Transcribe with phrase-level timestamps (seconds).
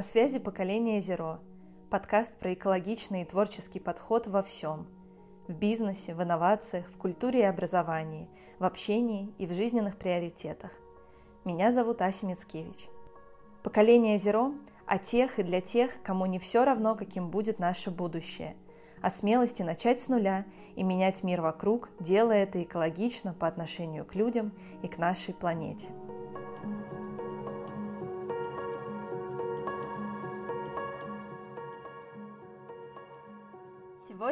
[0.00, 1.40] На связи поколение Зеро.
[1.90, 4.86] Подкаст про экологичный и творческий подход во всем.
[5.46, 10.70] В бизнесе, в инновациях, в культуре и образовании, в общении и в жизненных приоритетах.
[11.44, 12.88] Меня зовут Ася Мицкевич.
[13.62, 14.54] Поколение Зеро
[14.86, 18.56] о тех и для тех, кому не все равно, каким будет наше будущее.
[19.02, 24.14] О смелости начать с нуля и менять мир вокруг, делая это экологично по отношению к
[24.14, 25.88] людям и к нашей планете.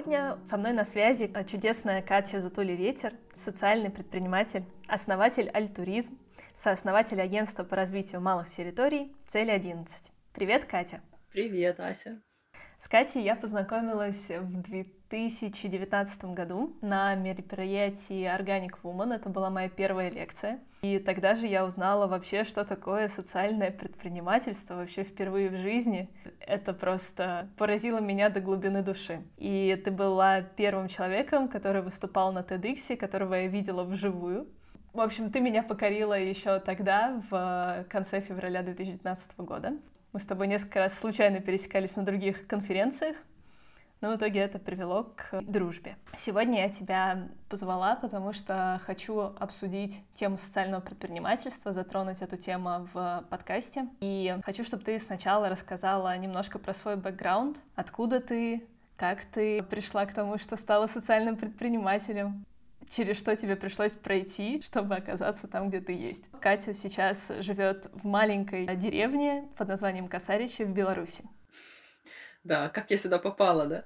[0.08, 6.18] Сегодня со мной на связи чудесная Катя Затули-Ветер, социальный предприниматель, основатель Альтуризм,
[6.54, 9.86] сооснователь агентства по развитию малых территорий «Цель 11».
[10.32, 11.02] Привет, Катя!
[11.30, 12.22] Привет, Ася!
[12.80, 19.16] С Катей я познакомилась в 2019 году на мероприятии Organic Woman.
[19.16, 20.60] Это была моя первая лекция.
[20.82, 26.08] И тогда же я узнала вообще, что такое социальное предпринимательство вообще впервые в жизни.
[26.38, 29.24] Это просто поразило меня до глубины души.
[29.38, 34.46] И ты была первым человеком, который выступал на TEDx, которого я видела вживую.
[34.92, 39.72] В общем, ты меня покорила еще тогда, в конце февраля 2019 года.
[40.12, 43.16] Мы с тобой несколько раз случайно пересекались на других конференциях,
[44.00, 45.96] но в итоге это привело к дружбе.
[46.16, 53.24] Сегодня я тебя позвала, потому что хочу обсудить тему социального предпринимательства, затронуть эту тему в
[53.28, 53.86] подкасте.
[54.00, 60.06] И хочу, чтобы ты сначала рассказала немножко про свой бэкграунд, откуда ты, как ты пришла
[60.06, 62.46] к тому, что стала социальным предпринимателем,
[62.94, 66.24] через что тебе пришлось пройти, чтобы оказаться там, где ты есть.
[66.40, 71.24] Катя сейчас живет в маленькой деревне под названием Косаричи в Беларуси.
[72.44, 73.84] Да, как я сюда попала, да?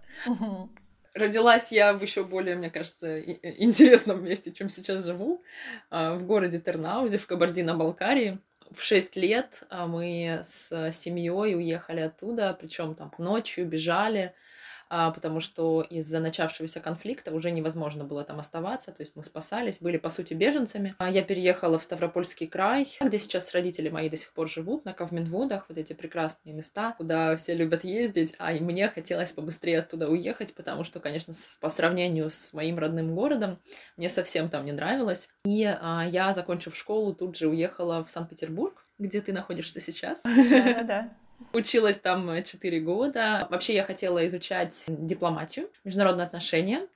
[1.15, 5.43] Родилась я в еще более, мне кажется, интересном месте, чем сейчас живу,
[5.91, 8.39] а, в городе Тернаузе, в Кабардино-Балкарии.
[8.71, 14.33] В шесть лет а, мы с семьей уехали оттуда, причем там ночью бежали,
[14.93, 19.97] потому что из-за начавшегося конфликта уже невозможно было там оставаться, то есть мы спасались, были
[19.97, 20.95] по сути беженцами.
[20.99, 24.93] А я переехала в Ставропольский край, где сейчас родители мои до сих пор живут, на
[24.93, 30.09] Кавминводах, вот эти прекрасные места, куда все любят ездить, а и мне хотелось побыстрее оттуда
[30.09, 33.59] уехать, потому что, конечно, по сравнению с моим родным городом,
[33.97, 35.29] мне совсем там не нравилось.
[35.45, 40.23] И а, я, закончив школу, тут же уехала в Санкт-Петербург, где ты находишься сейчас.
[40.25, 41.17] Да-да-да.
[41.53, 43.47] Училась там 4 года.
[43.51, 46.87] Вообще я хотела изучать дипломатию, международные отношения.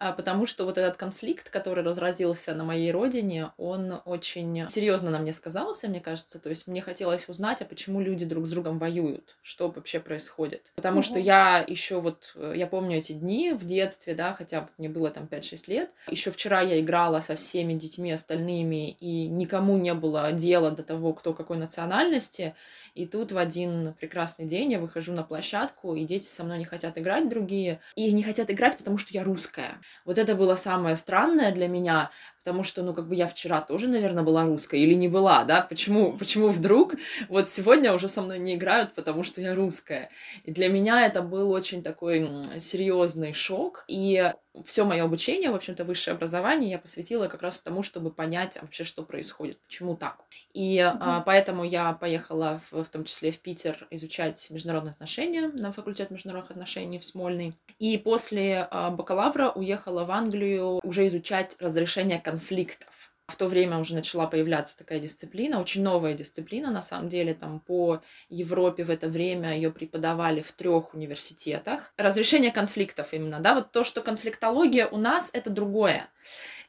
[0.00, 5.18] А, потому что вот этот конфликт, который разразился на моей родине, он очень серьезно на
[5.18, 6.38] мне сказался, мне кажется.
[6.38, 10.72] То есть мне хотелось узнать, а почему люди друг с другом воюют, что вообще происходит.
[10.74, 11.02] Потому угу.
[11.02, 15.10] что я еще вот, э, я помню эти дни в детстве, да, хотя мне было
[15.10, 15.90] там 5-6 лет.
[16.08, 21.12] Еще вчера я играла со всеми детьми остальными, и никому не было дела до того,
[21.12, 22.54] кто какой национальности.
[22.94, 26.64] И тут в один прекрасный день я выхожу на площадку, и дети со мной не
[26.64, 27.80] хотят играть другие.
[27.96, 29.78] И не хотят играть, потому что я русская.
[30.04, 32.10] Вот это было самое странное для меня,
[32.42, 35.60] потому что, ну, как бы я вчера тоже, наверное, была русская или не была, да,
[35.62, 36.94] почему, почему вдруг
[37.28, 40.10] вот сегодня уже со мной не играют, потому что я русская.
[40.44, 42.28] И для меня это был очень такой
[42.58, 44.32] серьезный шок, и
[44.64, 48.82] все мое обучение, в общем-то, высшее образование я посвятила как раз тому, чтобы понять вообще,
[48.84, 50.24] что происходит, почему так.
[50.52, 50.96] И mm-hmm.
[51.00, 56.10] а, поэтому я поехала, в, в том числе в Питер, изучать международные отношения на факультет
[56.10, 57.54] международных отношений в Смольный.
[57.78, 63.94] И после а, бакалавра уехала в Англию уже изучать разрешение конфликтов в то время уже
[63.94, 69.08] начала появляться такая дисциплина, очень новая дисциплина, на самом деле, там по Европе в это
[69.08, 71.92] время ее преподавали в трех университетах.
[71.96, 76.08] Разрешение конфликтов именно, да, вот то, что конфликтология у нас, это другое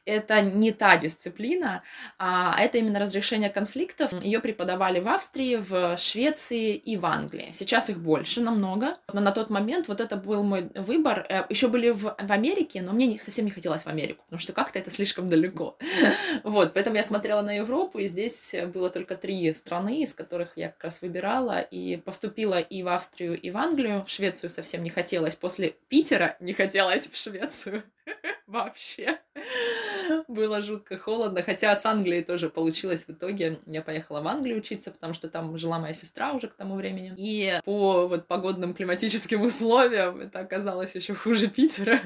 [0.04, 1.82] это не та дисциплина,
[2.18, 4.12] а это именно разрешение конфликтов.
[4.22, 7.50] Ее преподавали в Австрии, в Швеции и в Англии.
[7.52, 11.26] Сейчас их больше намного, но на тот момент вот это был мой выбор.
[11.28, 14.52] Э, Еще были в, в Америке, но мне совсем не хотелось в Америку, потому что
[14.52, 15.78] как-то это слишком далеко.
[16.44, 20.68] Вот, поэтому я смотрела на Европу, и здесь было только три страны, из которых я
[20.68, 24.04] как раз выбирала, и поступила и в Австрию, и в Англию.
[24.04, 25.36] В Швецию совсем не хотелось.
[25.36, 27.82] После Питера не хотелось в Швецию
[28.46, 29.18] вообще.
[30.28, 33.58] Было жутко холодно, хотя с Англией тоже получилось в итоге.
[33.66, 37.12] Я поехала в Англию учиться, потому что там жила моя сестра уже к тому времени.
[37.16, 42.00] И по вот погодным климатическим условиям это оказалось еще хуже Питера.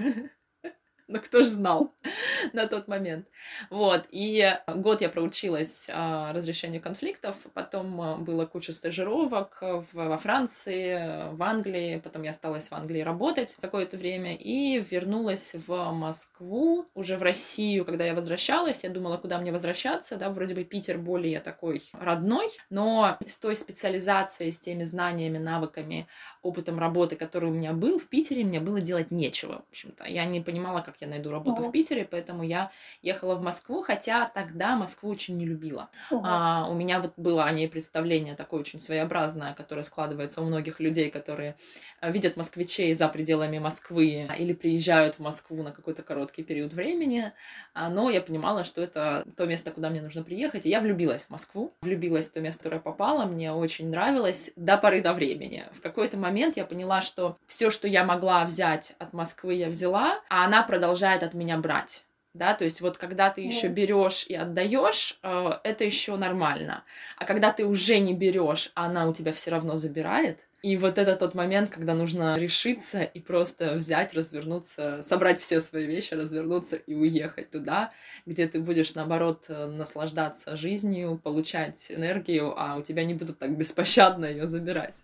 [1.08, 1.92] Но кто же знал
[2.52, 3.26] на тот момент.
[3.70, 10.18] Вот, и год я проучилась а, разрешению конфликтов, потом а, было куча стажировок в, во
[10.18, 16.86] Франции, в Англии, потом я осталась в Англии работать какое-то время и вернулась в Москву,
[16.94, 20.98] уже в Россию, когда я возвращалась, я думала, куда мне возвращаться, да, вроде бы Питер
[20.98, 26.06] более такой родной, но с той специализацией, с теми знаниями, навыками,
[26.42, 30.04] опытом работы, который у меня был в Питере, мне было делать нечего, в общем-то.
[30.04, 31.68] Я не понимала, как я найду работу uh-huh.
[31.68, 32.70] в Питере, поэтому я
[33.02, 35.88] ехала в Москву, хотя тогда Москву очень не любила.
[36.10, 36.20] Uh-huh.
[36.24, 40.80] А, у меня вот было о ней представление такое очень своеобразное, которое складывается у многих
[40.80, 41.56] людей, которые
[42.00, 47.32] э, видят москвичей за пределами Москвы или приезжают в Москву на какой-то короткий период времени,
[47.74, 51.24] а, но я понимала, что это то место, куда мне нужно приехать, и я влюбилась
[51.24, 55.64] в Москву, влюбилась в то место, которое попала, мне очень нравилось до поры до времени.
[55.72, 60.20] В какой-то момент я поняла, что все, что я могла взять от Москвы, я взяла,
[60.28, 64.34] а она продолжает от меня брать да, то есть вот когда ты еще берешь и
[64.34, 66.84] отдаешь, э, это еще нормально,
[67.16, 70.98] а когда ты уже не берешь, а она у тебя все равно забирает, и вот
[70.98, 76.76] это тот момент, когда нужно решиться и просто взять, развернуться, собрать все свои вещи, развернуться
[76.76, 77.90] и уехать туда,
[78.26, 83.56] где ты будешь, наоборот, э, наслаждаться жизнью, получать энергию, а у тебя не будут так
[83.56, 84.96] беспощадно ее забирать.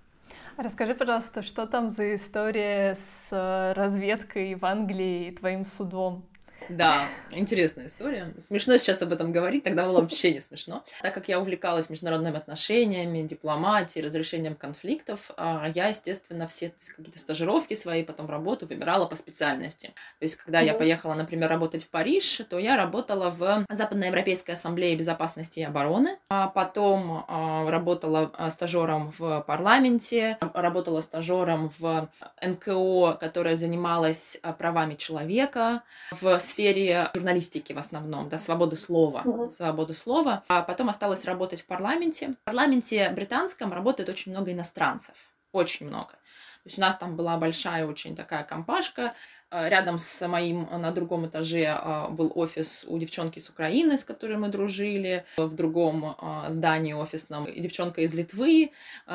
[0.56, 6.28] Расскажи, пожалуйста, что там за история с э, разведкой в Англии и твоим судом?
[6.68, 8.32] Да, интересная история.
[8.38, 10.82] Смешно сейчас об этом говорить, тогда было вообще не смешно.
[11.02, 17.74] Так как я увлекалась международными отношениями, дипломатией, разрешением конфликтов, а, я, естественно, все какие-то стажировки
[17.74, 19.88] свои, потом работу выбирала по специальности.
[20.18, 20.66] То есть, когда mm-hmm.
[20.66, 26.18] я поехала, например, работать в Париж, то я работала в Западноевропейской ассамблее безопасности и обороны,
[26.28, 32.08] а потом а, работала стажером в парламенте, работала стажером в
[32.42, 39.48] НКО, которая занималась правами человека, в сфере журналистики в основном, да, свободы слова, uh-huh.
[39.48, 40.44] свободы слова.
[40.48, 42.34] А потом осталось работать в парламенте.
[42.42, 46.14] В парламенте британском работает очень много иностранцев, очень много.
[46.62, 49.14] То есть у нас там была большая очень такая компашка.
[49.50, 54.04] А, рядом с моим на другом этаже а, был офис у девчонки с Украины, с
[54.04, 55.24] которой мы дружили.
[55.36, 58.70] В другом а, здании офисном девчонка из Литвы.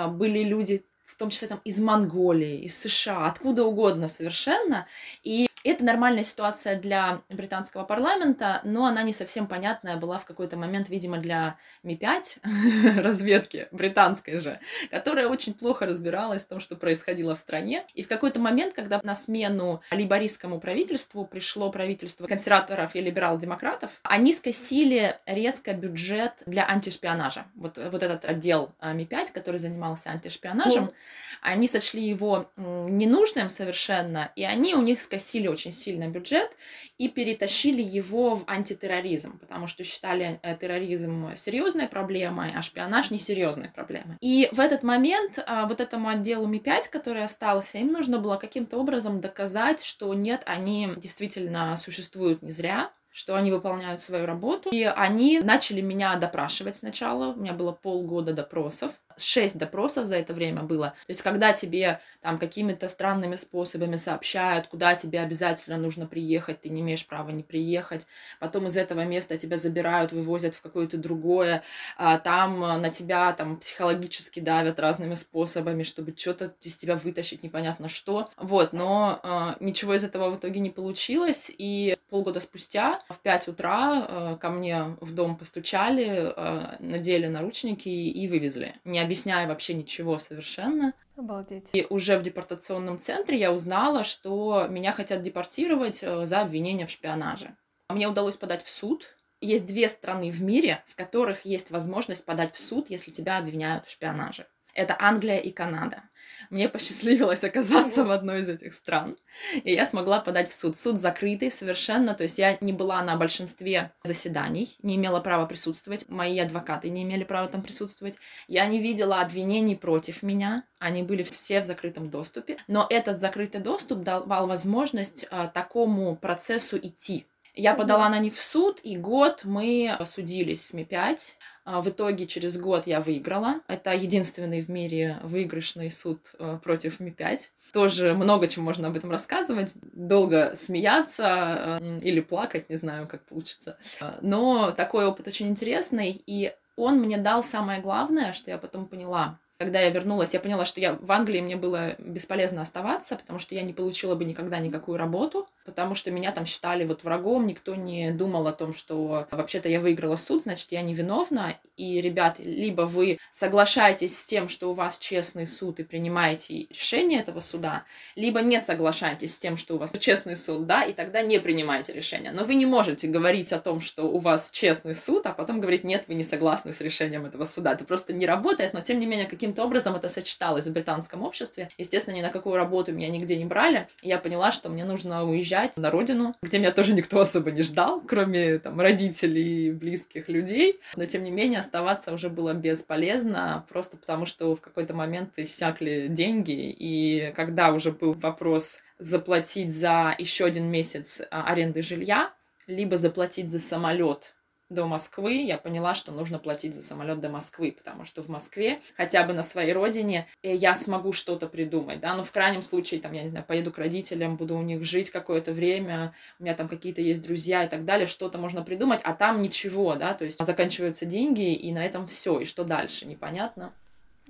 [0.09, 4.85] Были люди в том числе там из Монголии, из США, откуда угодно совершенно.
[5.23, 10.55] И это нормальная ситуация для британского парламента, но она не совсем понятная была в какой-то
[10.57, 14.59] момент, видимо, для Ми-5 разведки британской же,
[14.91, 17.85] которая очень плохо разбиралась в том, что происходило в стране.
[17.95, 24.33] И в какой-то момент, когда на смену либористскому правительству пришло правительство консерваторов и либерал-демократов, они
[24.33, 27.45] скосили резко бюджет для антишпионажа.
[27.55, 30.91] Вот, вот этот отдел а, Ми-5, который занимался антишпионажем,
[31.41, 36.51] они сочли его ненужным совершенно, и они у них скосили очень сильно бюджет
[36.97, 43.69] и перетащили его в антитерроризм, потому что считали э, терроризм серьезной проблемой, а шпионаж несерьезной
[43.69, 44.17] проблемой.
[44.19, 48.77] И в этот момент а, вот этому отделу Ми-5, который остался, им нужно было каким-то
[48.77, 54.69] образом доказать, что нет, они действительно существуют не зря, что они выполняют свою работу.
[54.69, 57.33] И они начали меня допрашивать сначала.
[57.33, 59.01] У меня было полгода допросов.
[59.17, 60.89] Шесть допросов за это время было.
[60.89, 66.69] То есть, когда тебе там какими-то странными способами сообщают, куда тебе обязательно нужно приехать, ты
[66.69, 68.07] не имеешь права не приехать.
[68.39, 71.63] Потом из этого места тебя забирают, вывозят в какое-то другое.
[71.97, 77.87] А там на тебя там психологически давят разными способами, чтобы что-то из тебя вытащить, непонятно
[77.87, 78.29] что.
[78.37, 81.51] Вот, но э, ничего из этого в итоге не получилось.
[81.57, 87.89] И полгода спустя в 5 утра э, ко мне в дом постучали, э, надели наручники
[87.89, 90.93] и вывезли, не объясняя вообще ничего совершенно.
[91.15, 91.69] Обалдеть.
[91.73, 96.91] И уже в депортационном центре я узнала, что меня хотят депортировать э, за обвинение в
[96.91, 97.55] шпионаже.
[97.89, 99.07] Мне удалось подать в суд.
[99.39, 103.85] Есть две страны в мире, в которых есть возможность подать в суд, если тебя обвиняют
[103.85, 104.45] в шпионаже.
[104.77, 106.03] Это Англия и Канада.
[106.51, 109.17] Мне посчастливилось оказаться в одной из этих стран,
[109.63, 110.77] и я смогла подать в суд.
[110.77, 116.07] Суд закрытый совершенно, то есть я не была на большинстве заседаний, не имела права присутствовать,
[116.09, 118.19] мои адвокаты не имели права там присутствовать.
[118.47, 123.61] Я не видела обвинений против меня, они были все в закрытом доступе, но этот закрытый
[123.61, 127.25] доступ давал возможность а, такому процессу идти.
[127.57, 131.17] Я подала на них в суд, и год мы судились с МИ-5.
[131.65, 133.61] А, в итоге через год я выиграла.
[133.67, 137.39] Это единственный в мире выигрышный суд э, против Ми-5.
[137.73, 139.75] Тоже много чего можно об этом рассказывать.
[139.81, 143.79] Долго смеяться э, или плакать, не знаю, как получится.
[144.01, 148.85] А, но такой опыт очень интересный, и он мне дал самое главное, что я потом
[148.85, 149.39] поняла.
[149.59, 153.55] Когда я вернулась, я поняла, что я в Англии мне было бесполезно оставаться, потому что
[153.55, 157.73] я не получила бы никогда никакую работу, потому что меня там считали вот врагом, никто
[157.73, 161.55] не думал о том, что вообще-то я выиграла суд, значит, я невиновна.
[161.75, 167.19] И, ребят, либо вы соглашаетесь с тем, что у вас честный суд и принимаете решение
[167.19, 167.83] этого суда,
[168.15, 171.93] либо не соглашаетесь с тем, что у вас честный суд, да, и тогда не принимаете
[171.93, 172.31] решение.
[172.31, 175.83] Но вы не можете говорить о том, что у вас честный суд, а потом говорить,
[175.83, 177.73] нет, вы не согласны с решением этого суда.
[177.73, 181.23] Это просто не работает, но тем не менее, какие каким-то образом это сочеталось в британском
[181.23, 181.69] обществе.
[181.77, 183.87] Естественно, ни на какую работу меня нигде не брали.
[184.01, 187.61] И я поняла, что мне нужно уезжать на родину, где меня тоже никто особо не
[187.61, 190.81] ждал, кроме там родителей и близких людей.
[190.97, 196.07] Но тем не менее, оставаться уже было бесполезно, просто потому что в какой-то момент иссякли
[196.09, 196.75] деньги.
[196.77, 202.33] И когда уже был вопрос заплатить за еще один месяц а, аренды жилья,
[202.67, 204.33] либо заплатить за самолет
[204.69, 208.81] до Москвы, я поняла, что нужно платить за самолет до Москвы, потому что в Москве,
[208.95, 212.99] хотя бы на своей родине, э, я смогу что-то придумать, да, ну, в крайнем случае,
[212.99, 216.53] там, я не знаю, поеду к родителям, буду у них жить какое-то время, у меня
[216.53, 220.25] там какие-то есть друзья и так далее, что-то можно придумать, а там ничего, да, то
[220.25, 223.73] есть заканчиваются деньги, и на этом все, и что дальше, непонятно.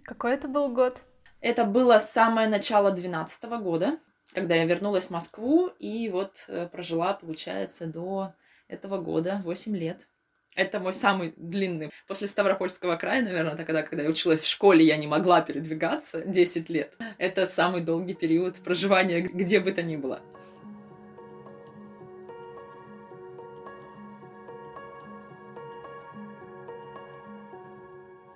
[0.03, 1.01] Какой это был год?
[1.41, 3.97] Это было самое начало 2012 года,
[4.33, 8.33] когда я вернулась в Москву, и вот э, прожила, получается, до
[8.67, 10.07] этого года, 8 лет.
[10.57, 11.91] Это мой самый длинный.
[12.07, 16.69] После Ставропольского края, наверное, тогда, когда я училась в школе, я не могла передвигаться 10
[16.69, 16.97] лет.
[17.19, 20.19] Это самый долгий период проживания где бы то ни было.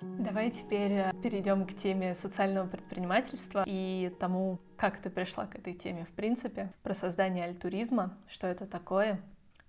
[0.00, 5.74] Давай теперь э, перейдем к теме социального предпринимательства и тому, как ты пришла к этой
[5.74, 9.20] теме в принципе, про создание альтуризма, что это такое,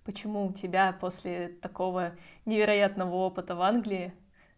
[0.04, 2.12] Почему у тебя после такого
[2.44, 4.12] невероятного опыта в Англии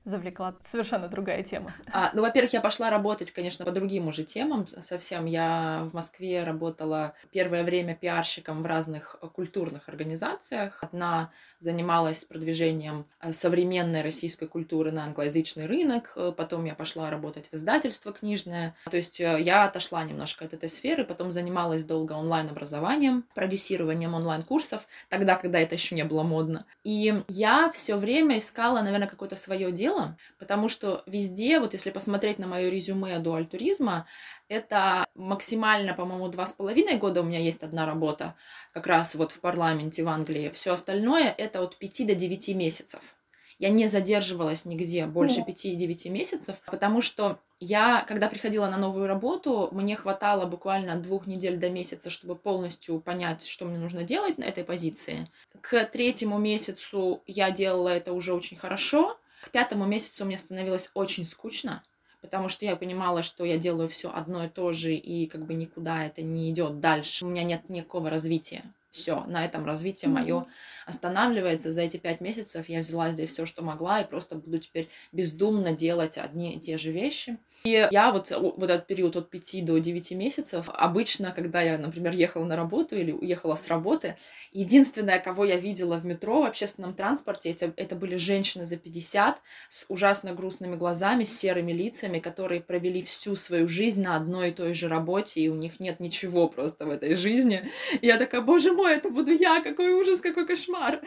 [0.07, 1.75] завлекла совершенно другая тема.
[1.93, 5.27] А, ну, во-первых, я пошла работать, конечно, по другим уже темам совсем.
[5.27, 10.79] Я в Москве работала первое время пиарщиком в разных культурных организациях.
[10.83, 16.17] Одна занималась продвижением э, современной российской культуры на англоязычный рынок.
[16.37, 18.77] Потом я пошла работать в издательство книжное.
[18.89, 24.87] То есть э, я отошла немножко от этой сферы, потом занималась долго онлайн-образованием, продюсированием онлайн-курсов,
[25.09, 26.65] тогда, когда это еще не было модно.
[26.85, 31.91] И я все время искала, наверное, какое-то свое дело, дело, потому что везде, вот если
[31.91, 34.07] посмотреть на мое резюме дуаль туризма,
[34.49, 38.35] это максимально, по-моему, два с половиной года у меня есть одна работа,
[38.73, 40.51] как раз вот в парламенте в Англии.
[40.55, 43.17] Все остальное это от пяти до девяти месяцев.
[43.59, 49.71] Я не задерживалась нигде больше пяти-девяти месяцев, потому что я, когда приходила на новую работу,
[49.73, 54.45] мне хватало буквально двух недель до месяца, чтобы полностью понять, что мне нужно делать на
[54.45, 55.27] этой позиции.
[55.63, 61.25] К третьему месяцу я делала это уже очень хорошо, к пятому месяцу мне становилось очень
[61.25, 61.85] скучно,
[62.21, 65.55] потому что я понимала, что я делаю все одно и то же, и как бы
[65.55, 67.25] никуда это не идет дальше.
[67.25, 68.65] У меня нет никакого развития
[68.97, 70.47] все, на этом развитие мое
[70.87, 71.73] останавливается.
[71.73, 75.73] За эти пять месяцев я взяла здесь все, что могла, и просто буду теперь бездумно
[75.73, 77.39] делать одни и те же вещи.
[77.65, 82.13] И я вот, вот этот период от 5 до 9 месяцев, обычно, когда я, например,
[82.13, 84.17] ехала на работу или уехала с работы,
[84.53, 89.43] единственное, кого я видела в метро, в общественном транспорте, это, это были женщины за 50
[89.69, 94.53] с ужасно грустными глазами, с серыми лицами, которые провели всю свою жизнь на одной и
[94.53, 97.65] той же работе, и у них нет ничего просто в этой жизни.
[98.01, 101.01] И я такая, боже мой, это буду я, какой ужас, какой кошмар.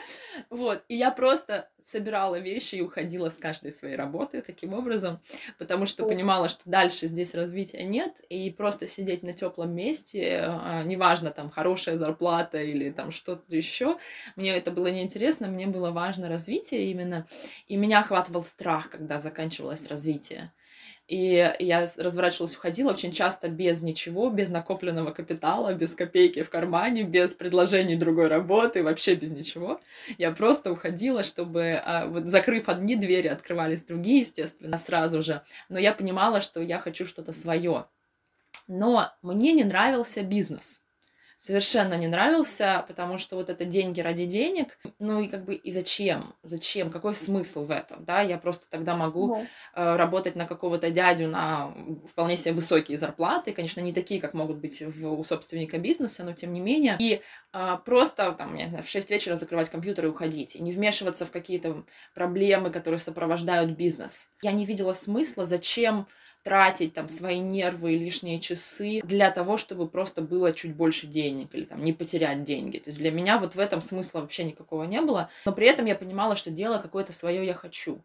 [0.50, 5.19] Вот, и я просто собирала вещи и уходила с каждой своей работы таким образом,
[5.57, 10.83] потому что понимала, что дальше здесь развития нет, и просто сидеть на теплом месте, а,
[10.83, 13.98] неважно, там, хорошая зарплата или там что-то еще,
[14.36, 17.25] мне это было неинтересно, мне было важно развитие именно,
[17.67, 20.51] и меня охватывал страх, когда заканчивалось развитие.
[21.10, 27.01] И я разворачивалась, уходила очень часто без ничего, без накопленного капитала, без копейки в кармане,
[27.01, 29.82] без предложений другой работы, вообще без ничего.
[30.20, 35.42] Я просто уходила, чтобы, а, вот закрыв одни двери, открывались другие, естественно, сразу же.
[35.68, 37.88] Но я понимала, что я хочу что-то свое.
[38.68, 40.84] Но мне не нравился бизнес
[41.39, 45.72] совершенно не нравился, потому что вот это деньги ради денег, ну и как бы и
[45.72, 46.36] зачем?
[46.43, 46.89] Зачем?
[46.89, 48.03] Какой смысл в этом?
[48.03, 49.93] Да, я просто тогда могу да.
[49.93, 51.74] э, работать на какого-то дядю на
[52.05, 56.34] вполне себе высокие зарплаты, конечно, не такие, как могут быть в, у собственника бизнеса, но
[56.34, 57.22] тем не менее, и
[57.53, 60.74] э, просто там, я не знаю, в 6 вечера закрывать компьютер и уходить, и не
[60.74, 64.31] вмешиваться в какие-то проблемы, которые сопровождают бизнес.
[64.41, 66.05] Я не видела смысла, зачем
[66.43, 71.50] тратить там свои нервы и лишние часы для того, чтобы просто было чуть больше денег
[71.53, 72.77] или там не потерять деньги.
[72.77, 75.86] То есть для меня вот в этом смысла вообще никакого не было, но при этом
[75.86, 78.01] я понимала, что дело какое-то свое я хочу.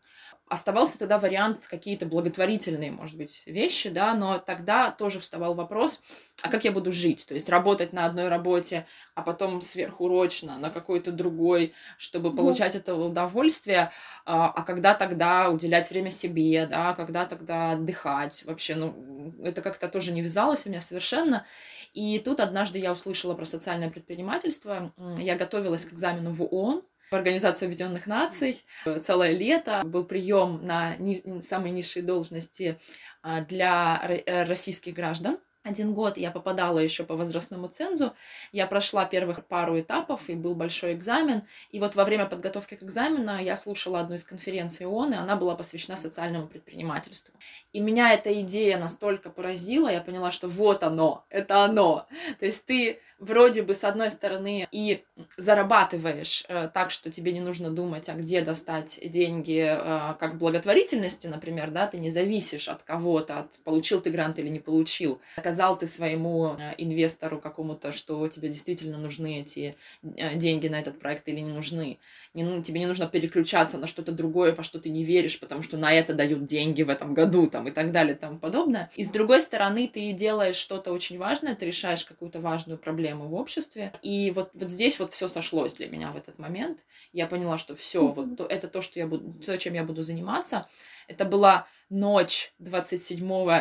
[0.48, 6.00] Оставался тогда вариант какие-то благотворительные, может быть, вещи, да, но тогда тоже вставал вопрос,
[6.42, 7.26] а как я буду жить?
[7.26, 12.94] То есть работать на одной работе, а потом сверхурочно на какой-то другой, чтобы получать это
[12.94, 13.90] удовольствие,
[14.26, 19.88] а, а когда тогда уделять время себе, да, когда тогда отдыхать вообще, ну, это как-то
[19.88, 21.44] тоже не вязалось у меня совершенно.
[21.92, 27.14] И тут однажды я услышала про социальное предпринимательство, я готовилась к экзамену в ООН, в
[27.14, 28.64] Организацию Объединенных Наций.
[29.00, 32.78] Целое лето был прием на ни, самые низшие должности
[33.22, 38.12] а, для э, российских граждан один год я попадала еще по возрастному цензу.
[38.52, 41.42] Я прошла первых пару этапов, и был большой экзамен.
[41.70, 45.36] И вот во время подготовки к экзамену я слушала одну из конференций ООН, и она
[45.36, 47.34] была посвящена социальному предпринимательству.
[47.72, 52.06] И меня эта идея настолько поразила, я поняла, что вот оно, это оно.
[52.38, 55.04] То есть ты вроде бы, с одной стороны, и
[55.36, 61.26] зарабатываешь э, так, что тебе не нужно думать, а где достать деньги, э, как благотворительности,
[61.26, 65.20] например, да, ты не зависишь от кого-то, от получил ты грант или не получил.
[65.38, 70.98] Сказал ты своему э, инвестору какому-то, что тебе действительно нужны эти э, деньги на этот
[70.98, 71.98] проект или не нужны.
[72.34, 75.76] Не, тебе не нужно переключаться на что-то другое, по что ты не веришь, потому что
[75.76, 78.90] на это дают деньги в этом году, там, и так далее, и тому подобное.
[78.96, 83.34] И с другой стороны, ты делаешь что-то очень важное, ты решаешь какую-то важную проблему в
[83.34, 83.92] обществе.
[84.02, 86.84] И вот, вот здесь вот все сошлось для меня в этот момент.
[87.12, 90.66] Я поняла, что все, вот это то, что я буду, то, чем я буду заниматься.
[91.06, 93.18] Это была ночь 27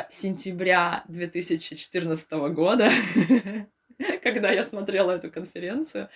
[0.09, 2.89] сентября 2014 года.
[4.23, 6.09] когда я смотрела эту конференцию.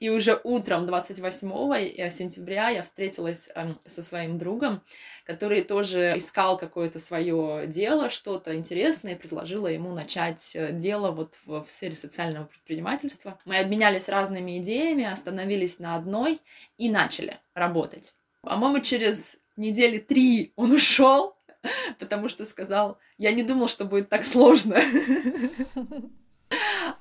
[0.00, 1.50] И уже утром 28
[1.96, 4.82] э, сентября я встретилась эм, со своим другом,
[5.24, 11.38] который тоже искал какое-то свое дело, что-то интересное, и предложила ему начать э, дело вот
[11.44, 13.38] в, в сфере социального предпринимательства.
[13.44, 16.40] Мы обменялись разными идеями, остановились на одной
[16.76, 18.14] и начали работать.
[18.42, 21.36] По-моему, через недели три он ушел,
[21.98, 24.76] потому что сказал, я не думал, что будет так сложно.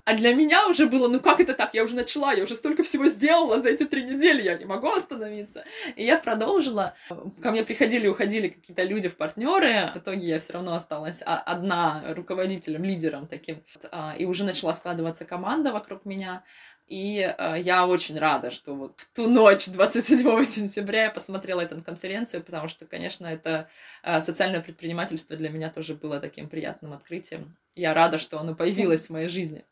[0.06, 2.84] А для меня уже было, ну как это так, я уже начала, я уже столько
[2.84, 5.64] всего сделала за эти три недели, я не могу остановиться.
[5.96, 6.94] И я продолжила.
[7.42, 9.92] Ко мне приходили и уходили какие-то люди в партнеры.
[9.94, 13.64] В итоге я все равно осталась одна руководителем, лидером таким.
[13.92, 16.44] А, и уже начала складываться команда вокруг меня.
[16.88, 21.82] И э, я очень рада, что вот в ту ночь 27 сентября я посмотрела эту
[21.82, 23.68] конференцию, потому что, конечно, это
[24.04, 27.56] э, социальное предпринимательство для меня тоже было таким приятным открытием.
[27.76, 29.64] Я рада, что оно появилось в моей жизни.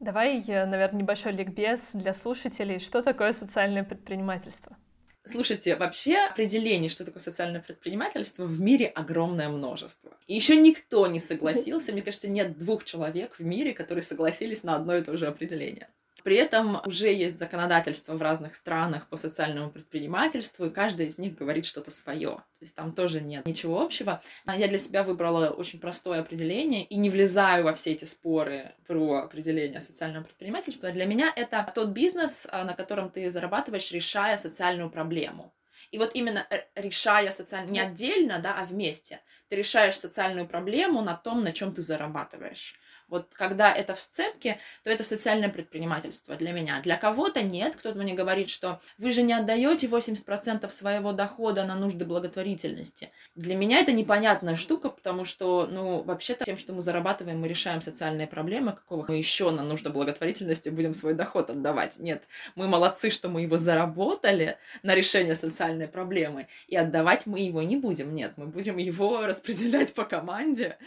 [0.00, 2.80] Давай, наверное, небольшой ликбез для слушателей.
[2.80, 4.76] Что такое социальное предпринимательство?
[5.24, 10.10] Слушайте, вообще определений, что такое социальное предпринимательство, в мире огромное множество.
[10.26, 14.74] И еще никто не согласился, мне кажется, нет двух человек в мире, которые согласились на
[14.74, 15.88] одно и то же определение.
[16.22, 21.34] При этом уже есть законодательство в разных странах по социальному предпринимательству, и каждый из них
[21.34, 22.36] говорит что-то свое.
[22.36, 24.22] То есть там тоже нет ничего общего.
[24.46, 28.72] А я для себя выбрала очень простое определение и не влезаю во все эти споры
[28.86, 30.90] про определение социального предпринимательства.
[30.90, 35.52] Для меня это тот бизнес, а, на котором ты зарабатываешь, решая социальную проблему.
[35.90, 41.02] И вот именно э, решая социальную, не отдельно, да, а вместе, ты решаешь социальную проблему
[41.02, 42.76] на том, на чем ты зарабатываешь.
[43.12, 46.80] Вот когда это в сцепке, то это социальное предпринимательство для меня.
[46.80, 47.76] Для кого-то нет.
[47.76, 53.10] Кто-то мне говорит, что вы же не отдаете 80% своего дохода на нужды благотворительности.
[53.34, 57.82] Для меня это непонятная штука, потому что, ну, вообще-то тем, что мы зарабатываем, мы решаем
[57.82, 61.98] социальные проблемы, какого мы еще на нужды благотворительности будем свой доход отдавать.
[61.98, 67.60] Нет, мы молодцы, что мы его заработали на решение социальной проблемы, и отдавать мы его
[67.62, 68.14] не будем.
[68.14, 70.78] Нет, мы будем его распределять по команде,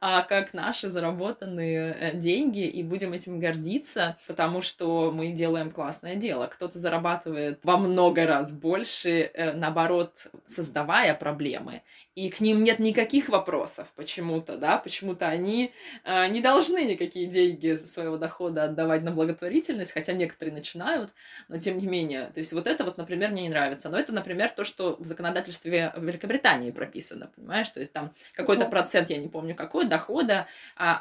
[0.00, 5.70] а как наши заработанные огромные э, деньги и будем этим гордиться, потому что мы делаем
[5.70, 6.46] классное дело.
[6.46, 11.82] Кто-то зарабатывает во много раз больше, э, наоборот, создавая проблемы,
[12.14, 15.72] и к ним нет никаких вопросов почему-то, да, почему-то они
[16.04, 21.12] э, не должны никакие деньги своего дохода отдавать на благотворительность, хотя некоторые начинают,
[21.48, 22.30] но тем не менее.
[22.32, 23.88] То есть вот это вот, например, мне не нравится.
[23.88, 27.68] Но это, например, то, что в законодательстве Великобритании прописано, понимаешь?
[27.68, 30.98] То есть там какой-то процент, я не помню какой, дохода а,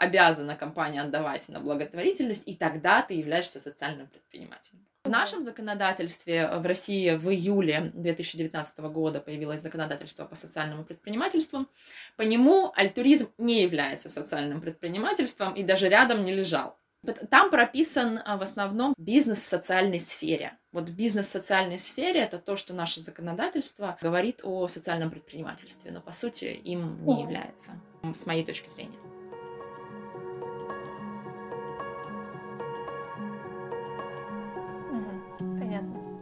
[0.55, 4.85] компания отдавать на благотворительность, и тогда ты являешься социальным предпринимателем.
[5.05, 11.67] В нашем законодательстве в России в июле 2019 года появилось законодательство по социальному предпринимательству.
[12.17, 16.79] По нему альтуризм не является социальным предпринимательством и даже рядом не лежал.
[17.29, 20.57] Там прописан а, в основном бизнес в социальной сфере.
[20.71, 26.01] Вот бизнес в социальной сфере это то, что наше законодательство говорит о социальном предпринимательстве, но
[26.01, 27.73] по сути им не является.
[28.13, 29.04] с моей точки зрения.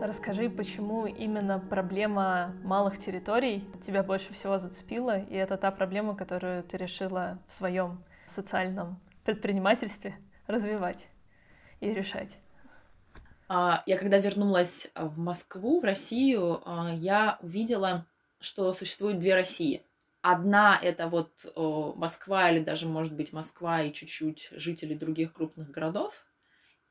[0.04, 6.62] Расскажи, почему именно проблема малых территорий тебя больше всего зацепила, и это та проблема, которую
[6.63, 11.08] ты решила в своем социальном предпринимательстве развивать
[11.80, 12.38] и решать.
[13.48, 18.06] А, я когда вернулась в Москву, в Россию, а, я увидела,
[18.42, 19.86] что существует две России.
[20.22, 26.26] Одна это вот Москва или даже, может быть, Москва и чуть-чуть жители других крупных городов,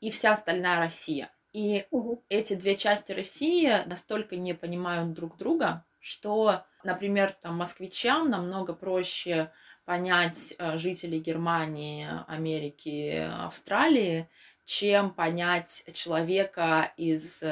[0.01, 2.25] и вся остальная Россия– и угу.
[2.29, 9.51] эти две части России настолько не понимают друг друга, что, например, там, москвичам намного проще
[9.85, 14.29] понять э, жителей Германии, Америки, Австралии,
[14.65, 17.45] чем понять человека из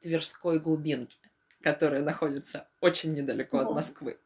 [0.00, 1.18] Тверской глубинки,
[1.62, 4.18] которая находится очень недалеко от Москвы.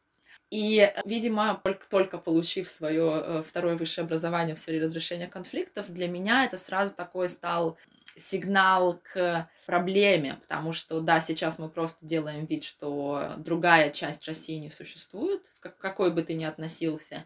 [0.51, 6.09] И, видимо, только, только получив свое э, второе высшее образование в сфере разрешения конфликтов, для
[6.09, 7.77] меня это сразу такой стал
[8.15, 14.55] сигнал к проблеме, потому что, да, сейчас мы просто делаем вид, что другая часть России
[14.55, 17.23] не существует, в какой бы ты ни относился,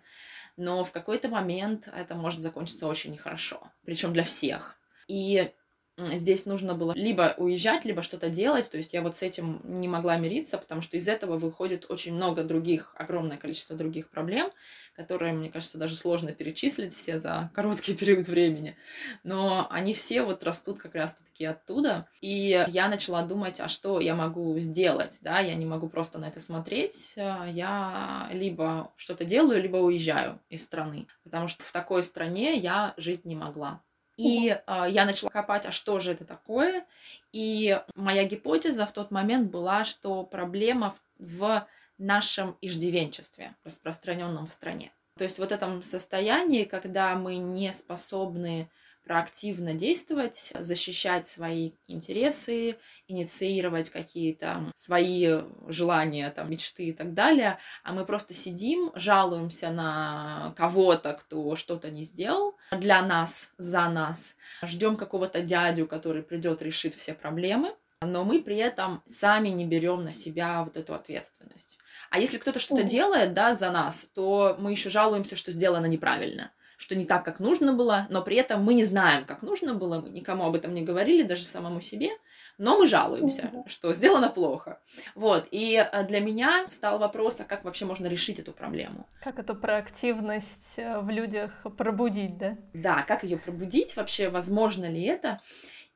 [0.57, 4.79] но в какой-то момент это может закончиться очень нехорошо, причем для всех.
[5.07, 5.51] И
[5.97, 8.69] здесь нужно было либо уезжать, либо что-то делать.
[8.69, 12.13] То есть я вот с этим не могла мириться, потому что из этого выходит очень
[12.13, 14.51] много других, огромное количество других проблем,
[14.95, 18.75] которые, мне кажется, даже сложно перечислить все за короткий период времени.
[19.23, 22.07] Но они все вот растут как раз-таки оттуда.
[22.21, 26.25] И я начала думать, а что я могу сделать, да, я не могу просто на
[26.25, 27.15] это смотреть.
[27.15, 33.25] Я либо что-то делаю, либо уезжаю из страны, потому что в такой стране я жить
[33.25, 33.81] не могла.
[34.17, 36.85] И э, я начала копать, а что же это такое.
[37.31, 44.91] И моя гипотеза в тот момент была, что проблема в, нашем иждивенчестве, распространенном в стране.
[45.17, 48.69] То есть вот этом состоянии, когда мы не способны
[49.05, 52.75] проактивно действовать, защищать свои интересы,
[53.07, 60.53] инициировать какие-то свои желания, там, мечты и так далее, а мы просто сидим, жалуемся на
[60.57, 66.95] кого-то, кто что-то не сделал для нас, за нас, ждем какого-то дядю, который придет, решит
[66.95, 71.79] все проблемы, но мы при этом сами не берем на себя вот эту ответственность.
[72.09, 76.51] А если кто-то что-то делает, да, за нас, то мы еще жалуемся, что сделано неправильно
[76.77, 80.01] что не так, как нужно было, но при этом мы не знаем, как нужно было,
[80.01, 82.09] мы никому об этом не говорили, даже самому себе,
[82.57, 83.67] но мы жалуемся, mm-hmm.
[83.67, 84.79] что сделано плохо.
[85.15, 89.05] Вот, и э, для меня встал вопрос, а как вообще можно решить эту проблему?
[89.21, 92.57] Как эту проактивность э, в людях пробудить, да?
[92.73, 95.39] Да, как ее пробудить, вообще возможно ли это?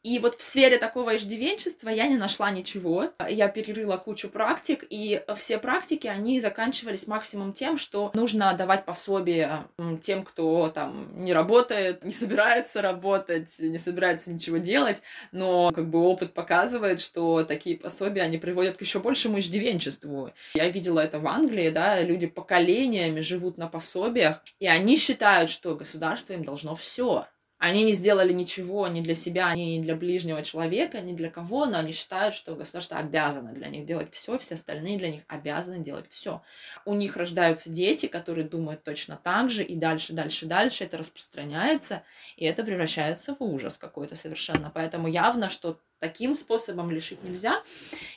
[0.02, 3.12] И вот в сфере такого иждивенчества я не нашла ничего.
[3.28, 9.66] Я перерыла кучу практик, и все практики, они заканчивались максимум тем, что нужно давать пособие
[10.00, 16.00] тем, кто там не работает, не собирается работать, не собирается ничего делать, но как бы
[16.00, 20.32] опыт показывает, что такие пособия, они приводят к еще большему иждивенчеству.
[20.54, 25.76] Я видела это в Англии, да, люди поколениями живут на пособиях, и они считают, что
[25.76, 27.26] государство им должно все.
[27.60, 31.80] Они не сделали ничего ни для себя, ни для ближнего человека, ни для кого, но
[31.80, 36.06] они считают, что государство обязано для них делать все, все остальные для них обязаны делать
[36.10, 36.42] все.
[36.86, 42.04] У них рождаются дети, которые думают точно так же, и дальше, дальше, дальше это распространяется,
[42.38, 44.72] и это превращается в ужас какой-то совершенно.
[44.74, 47.62] Поэтому явно, что таким способом лишить нельзя.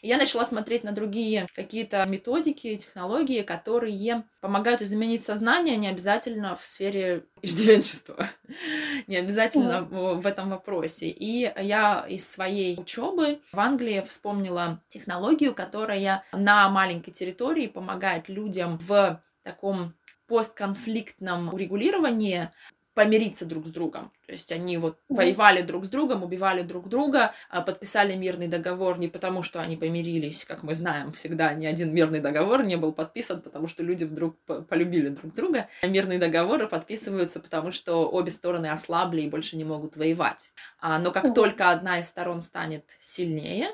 [0.00, 6.54] И я начала смотреть на другие какие-то методики, технологии, которые помогают изменить сознание, не обязательно
[6.54, 8.28] в сфере иждивенчества,
[9.06, 10.20] не обязательно mm-hmm.
[10.20, 11.08] в этом вопросе.
[11.08, 18.78] И я из своей учебы в Англии вспомнила технологию, которая на маленькой территории помогает людям
[18.78, 19.94] в таком
[20.28, 22.50] постконфликтном урегулировании
[22.94, 24.12] помириться друг с другом.
[24.26, 25.16] То есть они вот mm-hmm.
[25.16, 29.76] воевали друг с другом, убивали друг друга, а, подписали мирный договор не потому, что они
[29.76, 34.04] помирились, как мы знаем, всегда ни один мирный договор не был подписан, потому что люди
[34.04, 34.36] вдруг
[34.68, 35.68] полюбили друг друга.
[35.82, 40.52] Мирные договоры подписываются, потому что обе стороны ослабли и больше не могут воевать.
[40.80, 41.34] А, но как mm-hmm.
[41.34, 43.68] только одна из сторон станет сильнее,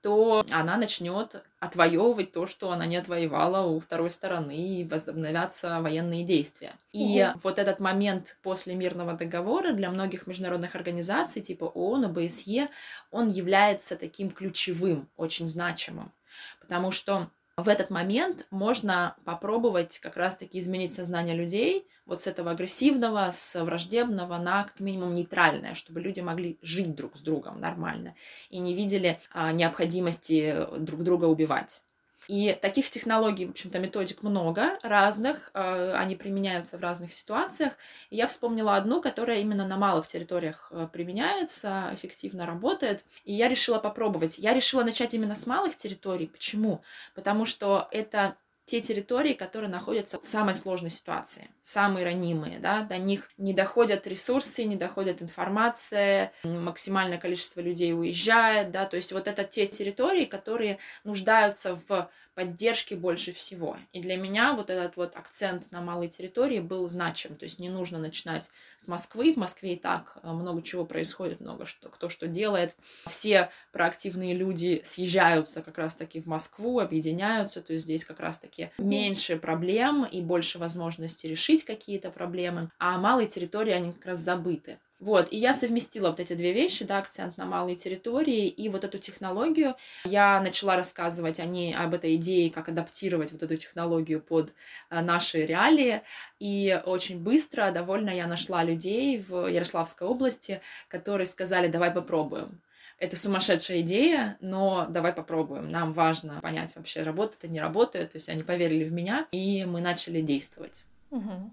[0.00, 6.24] то она начнет отвоевывать то, что она не отвоевала у второй стороны, и возобновятся военные
[6.24, 6.72] действия.
[6.92, 7.40] И угу.
[7.42, 12.68] вот этот момент после мирного договора для многих международных организаций, типа ООН, ОБСЕ,
[13.10, 16.12] он является таким ключевым, очень значимым.
[16.60, 22.52] Потому что в этот момент можно попробовать как раз-таки изменить сознание людей вот с этого
[22.52, 28.14] агрессивного, с враждебного на как минимум нейтральное, чтобы люди могли жить друг с другом нормально
[28.48, 31.82] и не видели а, необходимости друг друга убивать.
[32.28, 37.72] И таких технологий, в общем-то, методик много разных, э, они применяются в разных ситуациях.
[38.10, 43.02] И я вспомнила одну, которая именно на малых территориях э, применяется, эффективно работает.
[43.24, 44.38] И я решила попробовать.
[44.38, 46.26] Я решила начать именно с малых территорий.
[46.26, 46.82] Почему?
[47.14, 48.36] Потому что это
[48.68, 54.06] те территории, которые находятся в самой сложной ситуации, самые ранимые, да, до них не доходят
[54.06, 60.26] ресурсы, не доходит информация, максимальное количество людей уезжает, да, то есть вот это те территории,
[60.26, 63.78] которые нуждаются в поддержки больше всего.
[63.92, 67.34] И для меня вот этот вот акцент на малой территории был значим.
[67.34, 69.32] То есть не нужно начинать с Москвы.
[69.32, 72.76] В Москве и так э, много чего происходит, много что, кто что делает.
[73.08, 77.60] Все проактивные люди съезжаются как раз-таки в Москву, объединяются.
[77.60, 82.70] То есть здесь как раз-таки меньше проблем и больше возможностей решить какие-то проблемы.
[82.78, 84.78] А малые территории, они как раз забыты.
[85.00, 88.82] Вот, и я совместила вот эти две вещи, да, акцент на малые территории и вот
[88.82, 89.76] эту технологию.
[90.04, 94.52] Я начала рассказывать о ней, об этой идее, как адаптировать вот эту технологию под
[94.90, 96.02] э, наши реалии.
[96.40, 102.60] И очень быстро, довольно я нашла людей в Ярославской области, которые сказали, давай попробуем.
[102.98, 105.68] Это сумасшедшая идея, но давай попробуем.
[105.68, 108.10] Нам важно понять вообще, работает это, не работает.
[108.10, 110.84] То есть они поверили в меня, и мы начали действовать.
[111.10, 111.50] Угу.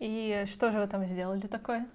[0.00, 1.86] И что же вы там сделали такое?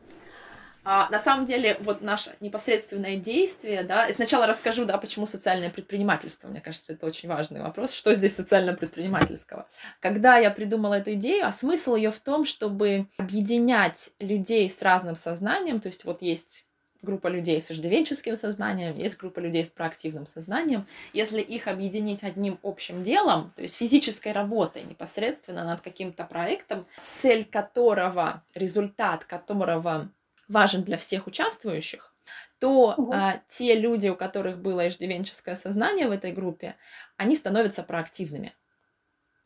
[0.83, 5.69] А, на самом деле, вот наше непосредственное действие, да, и сначала расскажу, да, почему социальное
[5.69, 9.67] предпринимательство, мне кажется, это очень важный вопрос, что здесь социально-предпринимательского.
[9.99, 15.15] Когда я придумала эту идею, а смысл ее в том, чтобы объединять людей с разным
[15.15, 16.65] сознанием, то есть вот есть
[17.01, 20.85] группа людей с иждивенческим сознанием, есть группа людей с проактивным сознанием.
[21.13, 27.45] Если их объединить одним общим делом, то есть физической работой непосредственно над каким-то проектом, цель
[27.45, 30.09] которого, результат которого
[30.47, 32.13] важен для всех участвующих,
[32.59, 33.11] то угу.
[33.11, 36.75] а, те люди, у которых было иждивенческое сознание в этой группе,
[37.17, 38.53] они становятся проактивными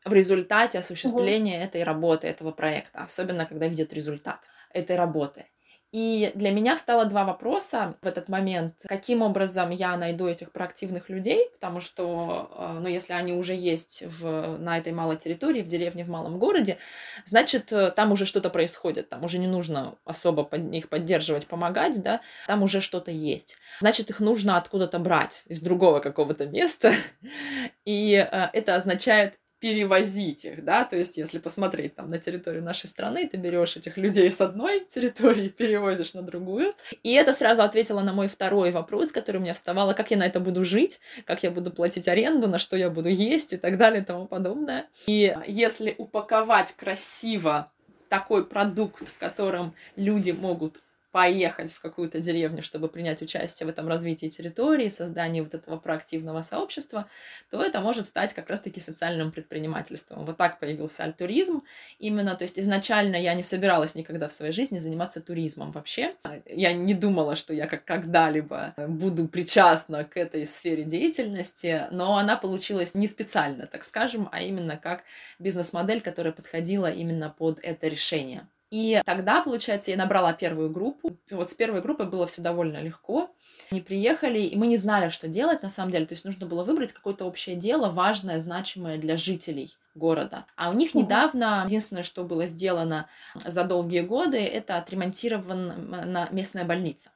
[0.04, 1.64] в результате осуществления угу.
[1.64, 5.46] этой работы, этого проекта, особенно когда видят результат этой работы.
[5.92, 8.74] И для меня встало два вопроса в этот момент.
[8.86, 14.02] Каким образом я найду этих проактивных людей, потому что, э, ну, если они уже есть
[14.04, 16.78] в, на этой малой территории, в деревне, в малом городе,
[17.24, 22.02] значит, э, там уже что-то происходит, там уже не нужно особо под, их поддерживать, помогать,
[22.02, 23.56] да, там уже что-то есть.
[23.80, 26.92] Значит, их нужно откуда-то брать, из другого какого-то места.
[27.84, 32.86] И э, это означает перевозить их, да, то есть если посмотреть там на территорию нашей
[32.86, 36.72] страны, ты берешь этих людей с одной территории, перевозишь на другую.
[37.02, 40.26] И это сразу ответило на мой второй вопрос, который у меня вставал, как я на
[40.26, 43.78] это буду жить, как я буду платить аренду, на что я буду есть и так
[43.78, 44.86] далее и тому подобное.
[45.06, 47.70] И если упаковать красиво
[48.08, 50.80] такой продукт, в котором люди могут
[51.16, 56.42] поехать в какую-то деревню, чтобы принять участие в этом развитии территории, создании вот этого проактивного
[56.42, 57.06] сообщества,
[57.48, 60.26] то это может стать как раз-таки социальным предпринимательством.
[60.26, 61.62] Вот так появился альтуризм.
[61.98, 66.14] Именно, то есть изначально я не собиралась никогда в своей жизни заниматься туризмом вообще.
[66.44, 72.36] Я не думала, что я как когда-либо буду причастна к этой сфере деятельности, но она
[72.36, 75.02] получилась не специально, так скажем, а именно как
[75.38, 78.46] бизнес-модель, которая подходила именно под это решение.
[78.70, 81.16] И тогда, получается, я набрала первую группу.
[81.30, 83.30] Вот с первой группой было все довольно легко.
[83.70, 86.04] Они приехали, и мы не знали, что делать на самом деле.
[86.04, 90.46] То есть нужно было выбрать какое-то общее дело, важное, значимое для жителей города.
[90.56, 97.10] А у них недавно, единственное, что было сделано за долгие годы, это отремонтирована местная больница.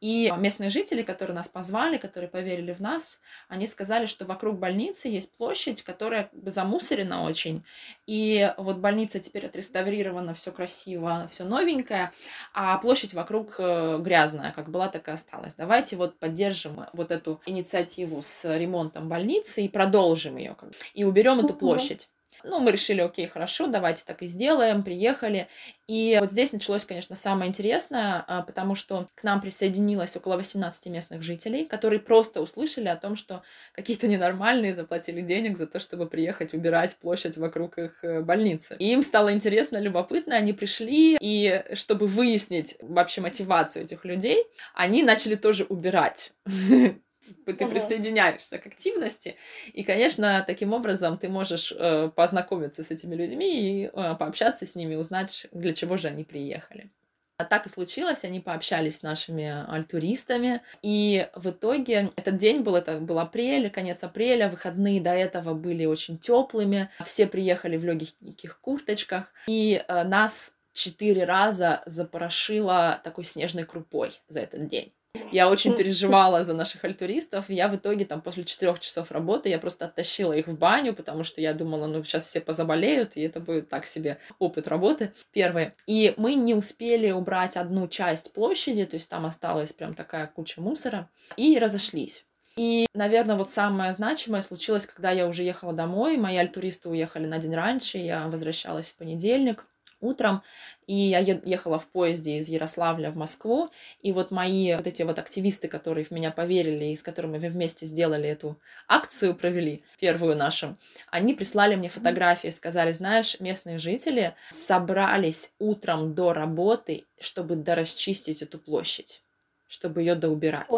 [0.00, 5.08] И местные жители, которые нас позвали, которые поверили в нас, они сказали, что вокруг больницы
[5.08, 7.64] есть площадь, которая замусорена очень.
[8.06, 12.12] И вот больница теперь отреставрирована, все красиво, все новенькое,
[12.52, 15.54] а площадь вокруг э, грязная, как была, так и осталась.
[15.54, 20.56] Давайте вот поддержим вот эту инициативу с ремонтом больницы и продолжим ее.
[20.92, 22.10] И уберем эту площадь.
[22.44, 25.48] Ну, мы решили, окей, хорошо, давайте так и сделаем, приехали.
[25.86, 30.86] И вот здесь началось, конечно, самое интересное, а, потому что к нам присоединилось около 18
[30.86, 36.06] местных жителей, которые просто услышали о том, что какие-то ненормальные заплатили денег за то, чтобы
[36.06, 38.76] приехать убирать площадь вокруг их э, больницы.
[38.78, 45.02] И им стало интересно, любопытно, они пришли, и чтобы выяснить вообще мотивацию этих людей, они
[45.02, 46.32] начали тоже убирать
[47.44, 49.36] ты присоединяешься к активности,
[49.72, 54.74] и, конечно, таким образом ты можешь э, познакомиться с этими людьми и э, пообщаться с
[54.74, 56.90] ними, узнать, для чего же они приехали.
[57.36, 62.76] А так и случилось, они пообщались с нашими альтуристами, и в итоге этот день был,
[62.76, 68.60] это был апрель, конец апреля, выходные до этого были очень теплыми, все приехали в легких
[68.60, 74.92] курточках, и э, нас четыре раза запорошило такой снежной крупой за этот день.
[75.30, 79.48] Я очень переживала за наших альтуристов, и я в итоге там после четырех часов работы
[79.48, 83.22] я просто оттащила их в баню, потому что я думала, ну сейчас все позаболеют, и
[83.22, 85.72] это будет так себе опыт работы первый.
[85.86, 90.60] И мы не успели убрать одну часть площади, то есть там осталась прям такая куча
[90.60, 92.24] мусора, и разошлись.
[92.56, 96.16] И, наверное, вот самое значимое случилось, когда я уже ехала домой.
[96.16, 99.64] Мои альтуристы уехали на день раньше, я возвращалась в понедельник
[100.00, 100.42] утром,
[100.86, 103.70] и я ехала в поезде из Ярославля в Москву,
[104.02, 107.48] и вот мои вот эти вот активисты, которые в меня поверили, и с которыми мы
[107.48, 110.76] вместе сделали эту акцию, провели, первую нашу,
[111.10, 118.58] они прислали мне фотографии, сказали, знаешь, местные жители собрались утром до работы, чтобы дорасчистить эту
[118.58, 119.22] площадь,
[119.68, 120.70] чтобы ее доубирать.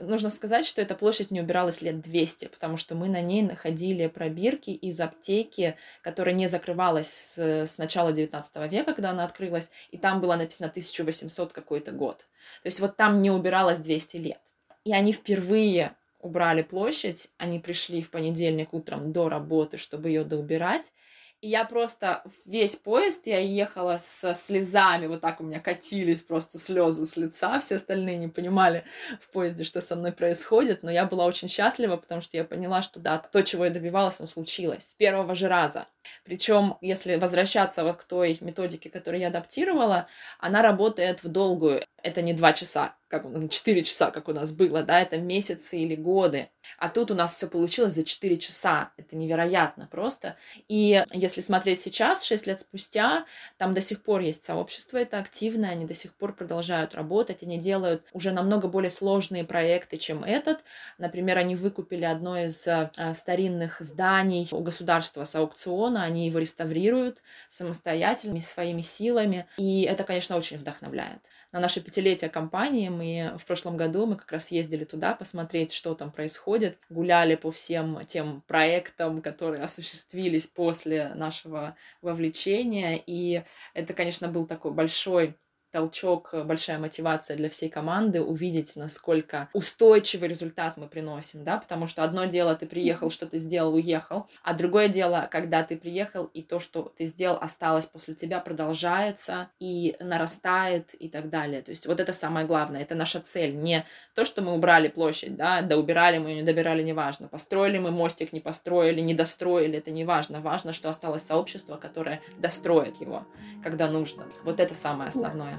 [0.00, 4.06] Нужно сказать, что эта площадь не убиралась лет 200, потому что мы на ней находили
[4.06, 9.98] пробирки из аптеки, которая не закрывалась с, с начала 19 века, когда она открылась, и
[9.98, 12.26] там было написано 1800 какой-то год.
[12.62, 14.40] То есть вот там не убиралось 200 лет.
[14.84, 20.92] И они впервые убрали площадь, они пришли в понедельник утром до работы, чтобы ее доубирать,
[21.40, 26.58] и я просто весь поезд, я ехала со слезами, вот так у меня катились просто
[26.58, 28.84] слезы с лица, все остальные не понимали
[29.20, 32.82] в поезде, что со мной происходит, но я была очень счастлива, потому что я поняла,
[32.82, 35.86] что да, то, чего я добивалась, оно случилось с первого же раза.
[36.24, 41.84] Причем, если возвращаться вот к той методике, которую я адаптировала, она работает в долгую.
[42.02, 45.94] Это не два часа, как четыре часа, как у нас было, да, это месяцы или
[45.94, 46.48] годы.
[46.78, 48.92] А тут у нас все получилось за четыре часа.
[48.96, 50.36] Это невероятно просто.
[50.68, 53.24] И если смотреть сейчас, шесть лет спустя,
[53.56, 57.56] там до сих пор есть сообщество, это активное, они до сих пор продолжают работать, они
[57.56, 60.60] делают уже намного более сложные проекты, чем этот.
[60.98, 67.22] Например, они выкупили одно из э, старинных зданий у государства с аукциона, они его реставрируют
[67.48, 69.46] самостоятельно, своими силами.
[69.56, 71.30] И это, конечно, очень вдохновляет.
[71.52, 75.94] На наше пятилетие компании мы в прошлом году мы как раз ездили туда посмотреть, что
[75.94, 83.42] там происходит, гуляли по всем тем проектам, которые осуществились после нашего вовлечения, и
[83.74, 85.36] это, конечно, был такой большой
[85.70, 91.86] толчок, э, большая мотивация для всей команды увидеть, насколько устойчивый результат мы приносим, да, потому
[91.86, 96.24] что одно дело ты приехал, что ты сделал, уехал, а другое дело, когда ты приехал
[96.26, 101.62] и то, что ты сделал, осталось после тебя, продолжается и нарастает и так далее.
[101.62, 105.36] То есть вот это самое главное, это наша цель, не то, что мы убрали площадь,
[105.36, 109.90] да, да убирали мы, не добирали, неважно, построили мы мостик, не построили, не достроили, это
[109.90, 113.26] не важно, важно, что осталось сообщество, которое достроит его,
[113.62, 114.26] когда нужно.
[114.44, 115.58] Вот это самое основное.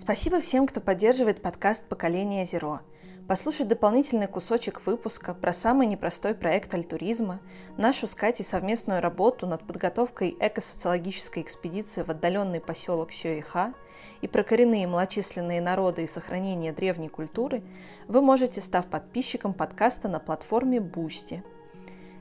[0.00, 2.80] Спасибо всем, кто поддерживает подкаст «Поколение Зеро».
[3.28, 7.38] Послушать дополнительный кусочек выпуска про самый непростой проект альтуризма,
[7.76, 13.74] нашу с Катей совместную работу над подготовкой экосоциологической экспедиции в отдаленный поселок Сёиха
[14.22, 17.62] и про коренные малочисленные народы и сохранение древней культуры,
[18.08, 21.42] вы можете, став подписчиком подкаста на платформе Boosty.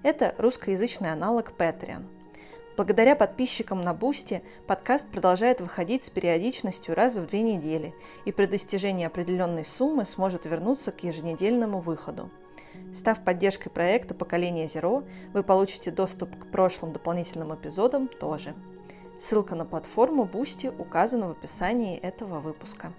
[0.04, 2.04] Это русскоязычный аналог Patreon–
[2.80, 8.46] Благодаря подписчикам на Boosty подкаст продолжает выходить с периодичностью раз в две недели и при
[8.46, 12.30] достижении определенной суммы сможет вернуться к еженедельному выходу.
[12.94, 18.54] Став поддержкой проекта «Поколение Зеро», вы получите доступ к прошлым дополнительным эпизодам тоже.
[19.20, 22.94] Ссылка на платформу Boosty указана в описании этого выпуска.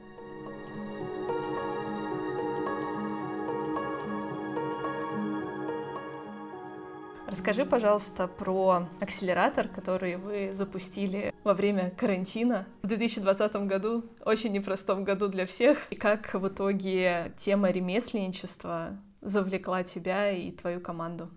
[7.31, 15.05] Расскажи, пожалуйста, про акселератор, который вы запустили во время карантина в 2020 году, очень непростом
[15.05, 21.31] году для всех, и как в итоге тема ремесленничества завлекла тебя и твою команду.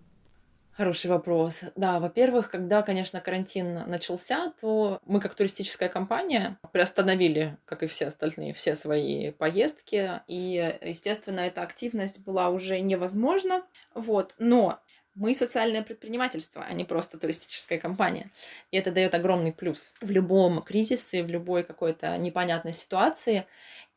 [0.71, 1.61] Хороший вопрос.
[1.75, 8.07] Да, во-первых, когда, конечно, карантин начался, то мы как туристическая компания приостановили, как и все
[8.07, 10.21] остальные, все свои поездки.
[10.27, 13.61] И, естественно, эта активность была уже невозможна.
[13.93, 14.33] Вот.
[14.39, 14.79] Но
[15.15, 18.31] мы социальное предпринимательство, а не просто туристическая компания.
[18.71, 23.45] И это дает огромный плюс в любом кризисе, в любой какой-то непонятной ситуации.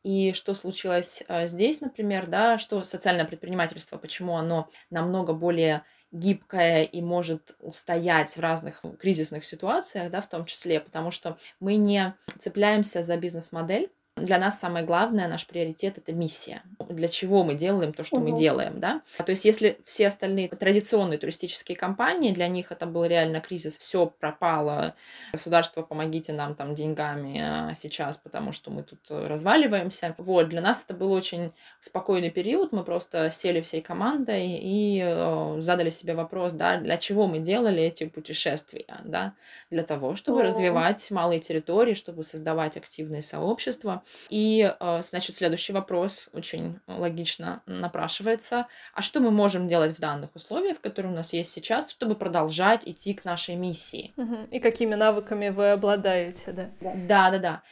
[0.03, 6.83] И что случилось а, здесь, например, да, что социальное предпринимательство, почему оно намного более гибкое
[6.83, 12.13] и может устоять в разных кризисных ситуациях, да, в том числе, потому что мы не
[12.37, 16.61] цепляемся за бизнес-модель, Для нас самое главное, наш приоритет— это миссия.
[16.89, 18.29] Для чего мы делаем то, что угу.
[18.29, 19.01] мы делаем, да?
[19.17, 24.05] То есть если все остальные традиционные туристические компании, для них это был реально кризис, все
[24.05, 24.95] пропало,
[25.31, 30.15] государство, помогите нам там деньгами а сейчас, потому что мы тут разваливаемся.
[30.17, 35.57] Вот, для нас это был очень спокойный период, мы просто сели всей командой и э,
[35.59, 39.33] задали себе вопрос, да, для чего мы делали эти путешествия, да?
[39.69, 40.43] Для того, чтобы О.
[40.43, 44.03] развивать малые территории, чтобы создавать активные сообщества.
[44.29, 48.67] И, э, значит, следующий вопрос очень логично напрашивается.
[48.93, 52.87] А что мы можем делать в данных условиях, которые у нас есть сейчас, чтобы продолжать
[52.87, 54.13] идти к нашей миссии?
[54.51, 56.69] И какими навыками вы обладаете, да?
[56.81, 57.63] Да, да, да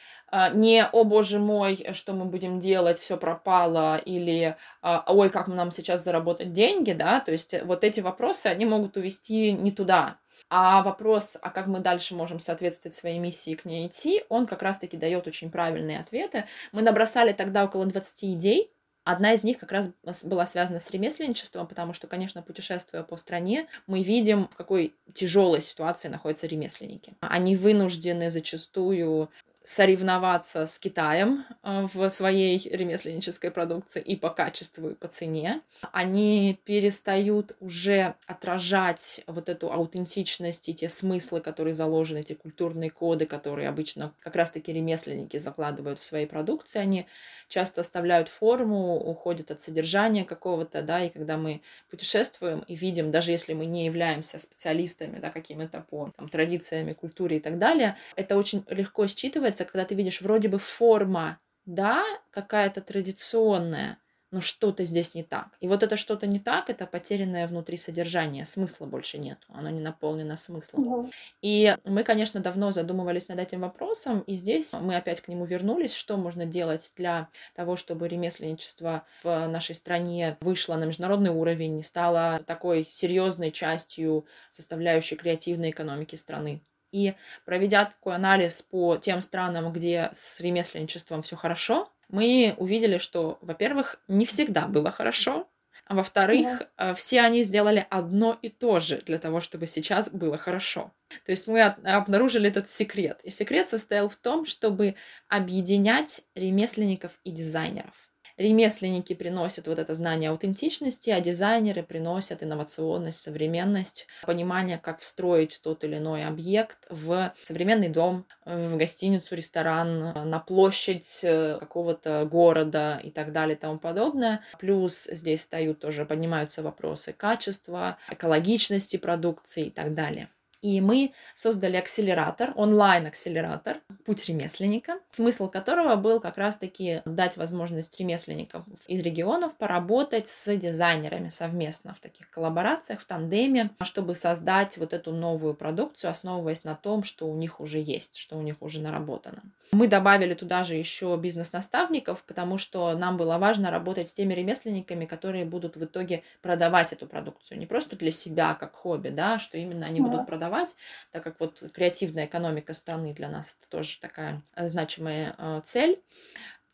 [0.54, 5.72] не «О, боже мой, что мы будем делать, все пропало» или а, «Ой, как нам
[5.72, 10.18] сейчас заработать деньги», да, то есть вот эти вопросы, они могут увести не туда.
[10.50, 14.62] А вопрос, а как мы дальше можем соответствовать своей миссии к ней идти, он как
[14.62, 16.46] раз-таки дает очень правильные ответы.
[16.72, 18.72] Мы набросали тогда около 20 идей,
[19.06, 19.91] Одна из них как раз
[20.26, 25.62] была связана с ремесленничеством, потому что, конечно, путешествуя по стране, мы видим, в какой тяжелой
[25.62, 27.14] ситуации находятся ремесленники.
[27.20, 29.30] Они вынуждены зачастую
[29.66, 35.61] соревноваться с Китаем э, в своей ремесленнической продукции и по качеству, и по цене.
[35.91, 43.26] Они перестают уже отражать вот эту аутентичность и те смыслы, которые заложены, эти культурные коды,
[43.26, 46.78] которые обычно как раз-таки ремесленники закладывают в своей продукции.
[46.78, 47.07] Они
[47.47, 53.32] часто оставляют форму, уходят от содержания какого-то, да, и когда мы путешествуем и видим, даже
[53.32, 58.38] если мы не являемся специалистами, да, какими-то по там, традициями, культуре и так далее, это
[58.38, 63.97] очень легко считывать нравится, когда ты видишь вроде бы форма, да, какая-то традиционная,
[64.32, 65.58] но что-то здесь не так.
[65.62, 69.82] И вот это что-то не так, это потерянное внутри содержание, смысла больше нет, оно не
[69.82, 70.88] наполнено смыслом.
[70.88, 71.10] Угу.
[71.41, 75.95] И мы, конечно, давно задумывались над этим вопросом, и здесь мы опять к нему вернулись,
[75.95, 82.41] что можно делать для того, чтобы ремесленничество в нашей стране вышло на международный уровень, стало
[82.45, 86.62] такой серьезной частью составляющей креативной экономики страны.
[86.92, 87.14] И
[87.46, 94.00] проведя такой анализ по тем странам, где с ремесленничеством все хорошо, мы увидели, что, во-первых,
[94.08, 95.48] не всегда было хорошо,
[95.86, 96.46] а во-вторых,
[96.78, 96.92] да.
[96.92, 100.92] Э, все они сделали одно и то же для того, чтобы сейчас было хорошо.
[101.26, 103.20] То есть мы обнаружили этот секрет.
[103.24, 104.96] И секрет состоял в том, чтобы
[105.28, 108.05] объединять ремесленников и дизайнеров.
[108.38, 115.84] Ремесленники приносят вот это знание аутентичности, а дизайнеры приносят инновационность, современность, понимание, как встроить тот
[115.86, 123.10] или иной объект в современный дом, в гостиницу, ресторан, на площадь э, какого-то города и
[123.10, 124.42] так далее и тому подобное.
[124.60, 130.30] Плюс здесь встают тоже, поднимаются вопросы качества, экологичности продукции и так далее.
[130.66, 138.66] И мы создали акселератор, онлайн-акселератор «Путь ремесленника», смысл которого был как раз-таки дать возможность ремесленникам
[138.88, 145.11] из регионов поработать с дизайнерами совместно в таких коллаборациях, в тандеме, чтобы создать вот эту
[145.11, 149.43] новую продукцию, основываясь на том, что у них уже есть, что у них уже наработано.
[149.72, 155.05] Мы добавили туда же еще бизнес-наставников, потому что нам было важно работать с теми ремесленниками,
[155.05, 157.59] которые будут в итоге продавать эту продукцию.
[157.59, 160.76] Не просто для себя, как хобби, да, что именно они будут продавать продавать,
[161.12, 166.01] так как вот креативная экономика страны для нас это тоже такая э, значимая э, цель.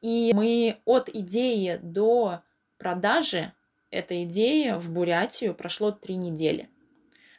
[0.02, 2.42] И мы от идеи до
[2.78, 3.54] продажи
[3.92, 6.70] этой идеи в Бурятию прошло три недели.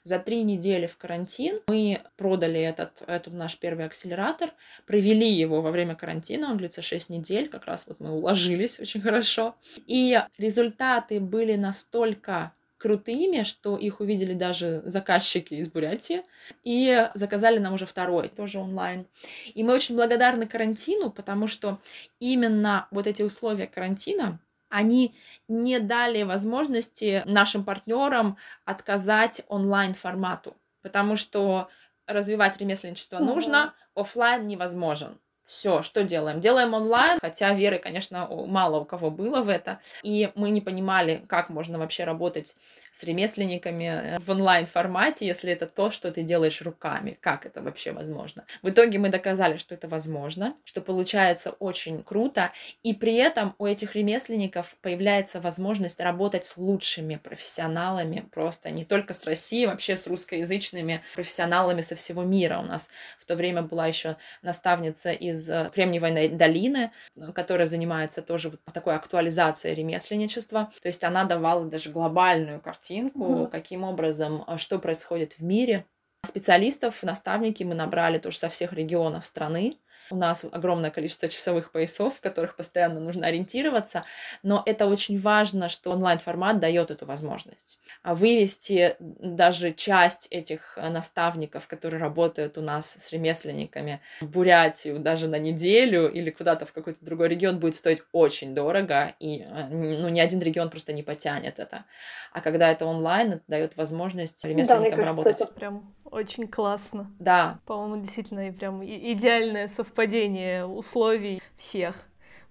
[0.05, 4.51] За три недели в карантин мы продали этот, этот наш первый акселератор,
[4.85, 9.01] провели его во время карантина, он длится 6 недель, как раз вот мы уложились очень
[9.01, 9.55] хорошо.
[9.87, 12.53] И результаты были настолько
[12.83, 16.23] крутыми, что их увидели даже заказчики из Бурятии,
[16.65, 19.07] и заказали нам уже второй, тоже онлайн.
[19.55, 21.79] И мы очень благодарны карантину, потому что
[22.19, 25.15] именно вот эти условия карантина, они
[25.47, 31.69] не дали возможности нашим партнерам отказать онлайн формату, потому что
[32.09, 33.27] развивать ремесленничество угу.
[33.27, 35.19] нужно, офлайн невозможен
[35.53, 36.41] все, что делаем?
[36.41, 41.23] Делаем онлайн, хотя веры, конечно, мало у кого было в это, и мы не понимали,
[41.29, 42.57] как можно вообще работать
[42.91, 47.19] с ремесленниками э, в онлайн-формате, если это то, что ты делаешь руками.
[47.21, 48.45] Как это вообще возможно?
[48.63, 52.51] В итоге мы доказали, что это возможно, что получается очень круто,
[52.83, 59.13] и при этом у этих ремесленников появляется возможность работать с лучшими профессионалами, просто не только
[59.13, 62.59] с Россией, вообще с русскоязычными профессионалами со всего мира.
[62.59, 66.91] У нас в то время была еще наставница из э, Кремниевой долины,
[67.35, 70.71] которая занимается тоже вот такой актуализацией ремесленничества.
[70.81, 73.47] То есть она давала даже глобальную картинку, угу.
[73.49, 75.85] каким образом, а, что происходит в мире.
[76.25, 79.79] Специалистов, наставники мы набрали тоже со всех регионов страны.
[80.11, 84.05] У нас огромное количество часовых поясов, в которых постоянно нужно ориентироваться,
[84.43, 87.79] но это очень важно, что онлайн-формат дает эту возможность.
[88.03, 94.99] А вывести даже часть этих э, наставников, которые работают у нас с ремесленниками в Бурятию
[94.99, 99.69] даже на неделю или куда-то в какой-то другой регион будет стоить очень дорого, и э,
[99.71, 101.85] ну, ни один регион просто не потянет это.
[102.33, 105.41] А когда это онлайн, это дает возможность ремесленникам да, работать.
[105.41, 107.11] Это прям очень классно.
[107.19, 107.59] Да.
[107.67, 111.97] По-моему, действительно прям идеальное совпадение условий всех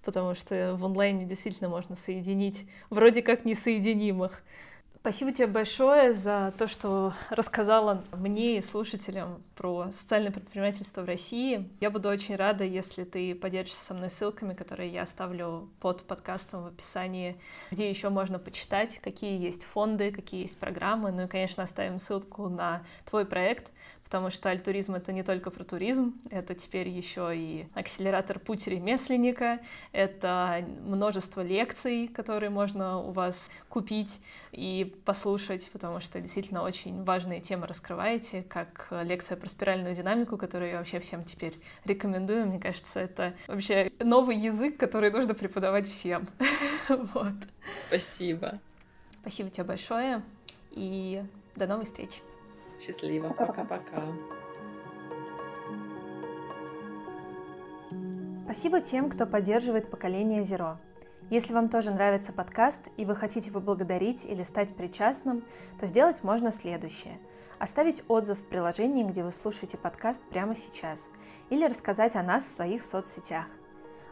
[0.04, 4.42] потому что в онлайне действительно можно соединить вроде как несоединимых.
[5.02, 11.68] Спасибо тебе большое за то, что рассказала мне и слушателям про социальное предпринимательство в России.
[11.80, 16.62] Я буду очень рада, если ты поделишься со мной ссылками, которые я оставлю под подкастом
[16.62, 17.36] в описании,
[17.72, 21.10] где еще можно почитать, какие есть фонды, какие есть программы.
[21.10, 23.72] Ну и, конечно, оставим ссылку на твой проект—
[24.12, 29.60] потому что альтуризм— это не только про туризм, это теперь еще и акселератор «Путь ремесленника»,
[29.92, 34.20] это множество лекций, которые можно у вас купить
[34.52, 40.72] и послушать, потому что действительно очень важные темы раскрываете, как лекция про спиральную динамику, которую
[40.72, 42.44] я вообще всем теперь рекомендую.
[42.44, 46.28] Мне кажется, это вообще новый язык, который нужно преподавать всем.
[47.14, 47.32] Вот.
[47.86, 48.60] Спасибо.
[49.22, 50.22] Спасибо тебе большое
[50.72, 51.22] и
[51.56, 52.10] до новых встреч.
[52.82, 53.28] Счастливо.
[53.28, 54.02] Пока-пока.
[58.36, 60.78] Спасибо тем, кто поддерживает поколение Zero.
[61.30, 65.44] Если вам тоже нравится подкаст и вы хотите поблагодарить или стать причастным,
[65.78, 67.18] то сделать можно следующее.
[67.60, 71.08] Оставить отзыв в приложении, где вы слушаете подкаст прямо сейчас,
[71.50, 73.46] или рассказать о нас в своих соцсетях.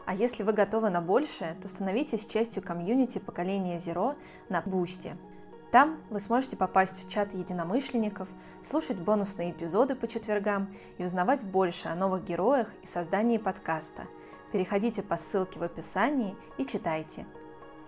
[0.05, 4.15] А если вы готовы на большее, то становитесь частью комьюнити поколения Zero
[4.47, 5.17] на Boosty–
[5.71, 8.27] там вы сможете попасть в чат единомышленников,
[8.61, 14.03] слушать бонусные эпизоды по четвергам и узнавать больше о новых героях и создании подкаста.
[14.51, 17.25] Переходите по ссылке в описании и читайте.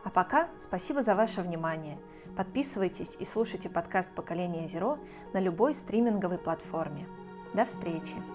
[0.05, 1.97] А пока спасибо за ваше внимание.
[2.37, 4.97] Подписывайтесь и слушайте подкаст «Поколение Zero»
[5.33, 7.05] на любой стриминговой платформе.
[7.53, 8.32] До встречи!